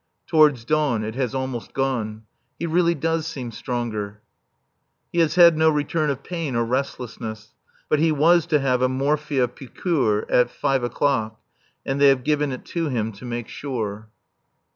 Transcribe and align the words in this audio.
Towards 0.25 0.65
dawn 0.65 1.03
it 1.03 1.13
has 1.13 1.35
almost 1.35 1.73
gone. 1.75 2.23
He 2.57 2.65
really 2.65 2.95
does 2.95 3.27
seem 3.27 3.51
stronger. 3.51 4.09
[5 4.09 4.15
a.m.] 4.15 4.19
He 5.13 5.19
has 5.19 5.35
had 5.35 5.55
no 5.55 5.69
return 5.69 6.09
of 6.09 6.23
pain 6.23 6.55
or 6.55 6.65
restlessness. 6.65 7.53
But 7.87 7.99
he 7.99 8.11
was 8.11 8.47
to 8.47 8.59
have 8.59 8.81
a 8.81 8.89
morphia 8.89 9.47
piqûre 9.47 10.25
at 10.27 10.49
five 10.49 10.83
o'clock, 10.83 11.39
and 11.85 12.01
they 12.01 12.07
have 12.07 12.23
given 12.23 12.51
it 12.51 12.65
to 12.73 12.89
him 12.89 13.11
to 13.11 13.25
make 13.25 13.47
sure. 13.47 14.09